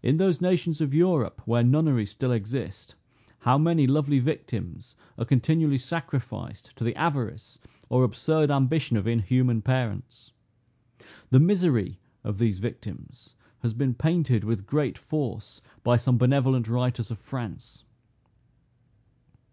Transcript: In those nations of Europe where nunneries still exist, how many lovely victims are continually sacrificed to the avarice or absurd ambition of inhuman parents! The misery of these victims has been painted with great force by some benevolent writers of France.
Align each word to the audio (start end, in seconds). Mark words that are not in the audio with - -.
In 0.00 0.18
those 0.18 0.40
nations 0.40 0.80
of 0.80 0.94
Europe 0.94 1.42
where 1.44 1.64
nunneries 1.64 2.12
still 2.12 2.30
exist, 2.30 2.94
how 3.40 3.58
many 3.58 3.84
lovely 3.84 4.20
victims 4.20 4.94
are 5.18 5.24
continually 5.24 5.76
sacrificed 5.76 6.70
to 6.76 6.84
the 6.84 6.94
avarice 6.94 7.58
or 7.88 8.04
absurd 8.04 8.52
ambition 8.52 8.96
of 8.96 9.08
inhuman 9.08 9.60
parents! 9.60 10.30
The 11.30 11.40
misery 11.40 11.98
of 12.22 12.38
these 12.38 12.60
victims 12.60 13.34
has 13.62 13.74
been 13.74 13.94
painted 13.94 14.44
with 14.44 14.66
great 14.68 14.96
force 14.96 15.60
by 15.82 15.96
some 15.96 16.16
benevolent 16.16 16.68
writers 16.68 17.10
of 17.10 17.18
France. 17.18 17.82